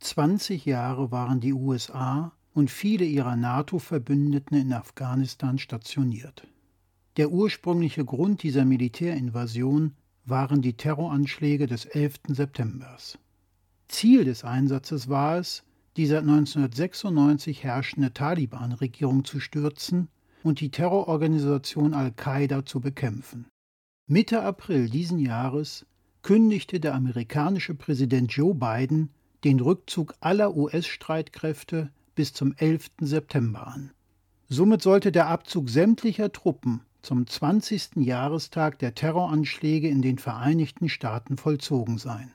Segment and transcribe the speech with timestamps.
[0.00, 6.46] 20 Jahre waren die USA und viele ihrer NATO-Verbündeten in Afghanistan stationiert.
[7.16, 12.14] Der ursprüngliche Grund dieser Militärinvasion waren die Terroranschläge des 11.
[12.28, 12.96] September.
[13.88, 15.62] Ziel des Einsatzes war es,
[15.96, 20.08] die seit 1996 herrschende Taliban-Regierung zu stürzen
[20.42, 23.46] und die Terrororganisation Al-Qaida zu bekämpfen.
[24.06, 25.86] Mitte April diesen Jahres
[26.22, 29.10] kündigte der amerikanische Präsident Joe Biden
[29.44, 32.90] den Rückzug aller US-Streitkräfte bis zum 11.
[33.00, 33.90] September an.
[34.48, 37.96] Somit sollte der Abzug sämtlicher Truppen zum 20.
[37.96, 42.32] Jahrestag der Terroranschläge in den Vereinigten Staaten vollzogen sein.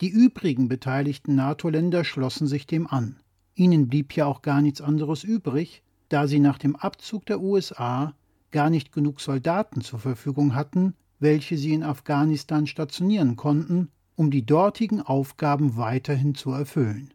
[0.00, 3.16] Die übrigen beteiligten NATO-Länder schlossen sich dem an.
[3.54, 8.14] Ihnen blieb ja auch gar nichts anderes übrig, da sie nach dem Abzug der USA
[8.50, 13.88] gar nicht genug Soldaten zur Verfügung hatten, welche sie in Afghanistan stationieren konnten,
[14.18, 17.14] um die dortigen Aufgaben weiterhin zu erfüllen.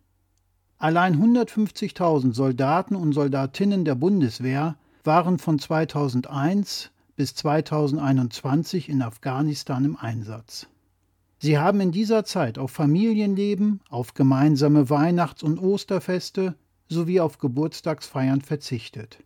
[0.77, 9.97] Allein 150.000 Soldaten und Soldatinnen der Bundeswehr waren von 2001 bis 2021 in Afghanistan im
[9.97, 10.67] Einsatz.
[11.39, 16.55] Sie haben in dieser Zeit auf Familienleben, auf gemeinsame Weihnachts- und Osterfeste
[16.87, 19.19] sowie auf Geburtstagsfeiern verzichtet.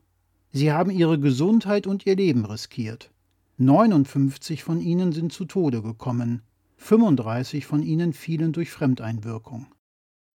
[0.52, 3.12] Sie haben ihre Gesundheit und ihr Leben riskiert.
[3.60, 6.42] 59 von ihnen sind zu Tode gekommen,
[6.78, 9.68] 35 von ihnen fielen durch Fremdeinwirkung.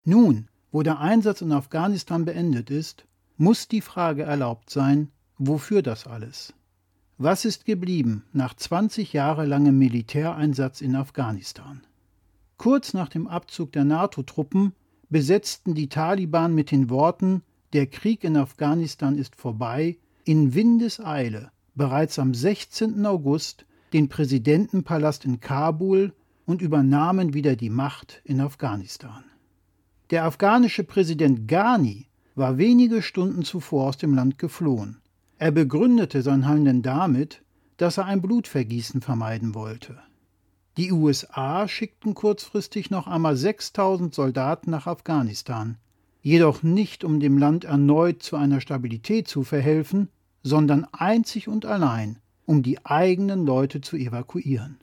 [0.04, 3.06] Nun, wo der Einsatz in Afghanistan beendet ist,
[3.38, 6.54] muss die Frage erlaubt sein, wofür das alles?
[7.18, 11.82] Was ist geblieben nach 20 Jahre langem Militäreinsatz in Afghanistan?
[12.58, 14.74] Kurz nach dem Abzug der NATO-Truppen
[15.10, 22.20] besetzten die Taliban mit den Worten Der Krieg in Afghanistan ist vorbei in Windeseile bereits
[22.20, 23.06] am 16.
[23.06, 26.14] August den Präsidentenpalast in Kabul
[26.52, 29.24] und übernahmen wieder die Macht in Afghanistan.
[30.10, 34.98] Der afghanische Präsident Ghani war wenige Stunden zuvor aus dem Land geflohen.
[35.38, 37.42] Er begründete sein Handeln damit,
[37.78, 39.98] dass er ein Blutvergießen vermeiden wollte.
[40.76, 45.78] Die USA schickten kurzfristig noch einmal 6000 Soldaten nach Afghanistan,
[46.22, 50.10] jedoch nicht um dem Land erneut zu einer Stabilität zu verhelfen,
[50.44, 54.82] sondern einzig und allein, um die eigenen Leute zu evakuieren.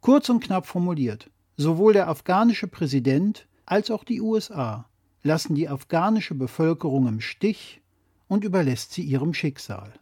[0.00, 4.86] Kurz und knapp formuliert, sowohl der afghanische Präsident als auch die USA
[5.22, 7.82] lassen die afghanische Bevölkerung im Stich
[8.28, 9.92] und überlässt sie ihrem Schicksal.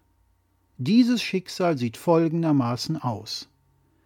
[0.77, 3.49] Dieses Schicksal sieht folgendermaßen aus.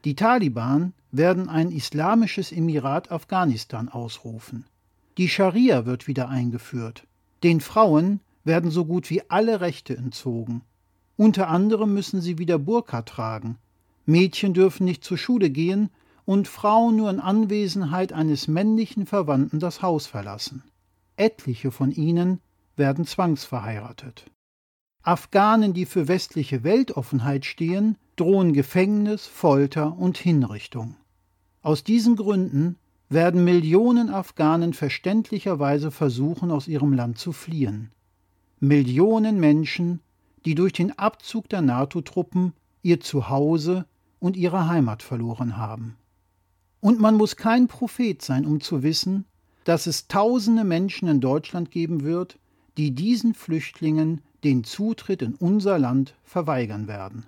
[0.05, 4.65] Die Taliban werden ein islamisches Emirat Afghanistan ausrufen.
[5.19, 7.07] Die Scharia wird wieder eingeführt.
[7.43, 10.63] Den Frauen werden so gut wie alle Rechte entzogen.
[11.19, 13.59] Unter anderem müssen sie wieder Burka tragen.
[14.05, 15.91] Mädchen dürfen nicht zur Schule gehen
[16.25, 20.63] und Frauen nur in Anwesenheit eines männlichen Verwandten das Haus verlassen.
[21.17, 22.41] Etliche von ihnen
[22.77, 24.27] werden zwangsverheiratet.
[25.03, 30.97] Afghanen, die für westliche Weltoffenheit stehen, drohen Gefängnis, Folter und Hinrichtung.
[31.61, 32.77] Aus diesen Gründen
[33.09, 37.91] werden Millionen Afghanen verständlicherweise versuchen, aus ihrem Land zu fliehen.
[38.61, 40.01] Millionen Menschen
[40.45, 42.53] die durch den Abzug der NATO-Truppen
[42.83, 43.87] ihr Zuhause
[44.22, 45.97] und ihre Heimat verloren haben.
[46.81, 49.25] Und man muss kein Prophet sein, um zu wissen,
[49.65, 52.38] dass es tausende Menschen in Deutschland geben wird,
[52.77, 57.27] die diesen Flüchtlingen den Zutritt in unser Land verweigern werden.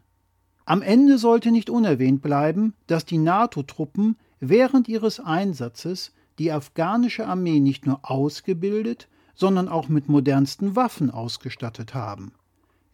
[0.66, 7.58] Am Ende sollte nicht unerwähnt bleiben, dass die NATO-Truppen während ihres Einsatzes die afghanische Armee
[7.58, 12.32] nicht nur ausgebildet, sondern auch mit modernsten Waffen ausgestattet haben.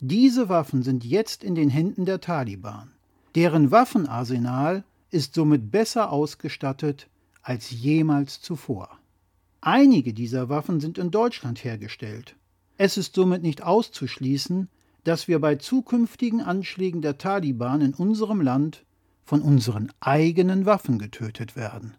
[0.00, 2.92] Diese Waffen sind jetzt in den Händen der Taliban.
[3.34, 7.08] Deren Waffenarsenal ist somit besser ausgestattet
[7.42, 8.98] als jemals zuvor.
[9.60, 12.36] Einige dieser Waffen sind in Deutschland hergestellt.
[12.76, 14.68] Es ist somit nicht auszuschließen,
[15.04, 18.84] dass wir bei zukünftigen Anschlägen der Taliban in unserem Land
[19.24, 21.94] von unseren eigenen Waffen getötet werden.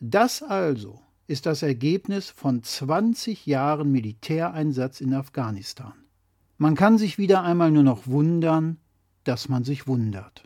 [0.00, 5.94] Das also ist das Ergebnis von 20 Jahren Militäreinsatz in Afghanistan.
[6.58, 8.78] Man kann sich wieder einmal nur noch wundern,
[9.24, 10.44] dass man sich wundert.